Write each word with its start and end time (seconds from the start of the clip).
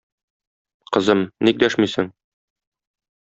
Кызым, 0.95 1.21
ник 1.47 1.61
дәшмисең? 1.65 2.09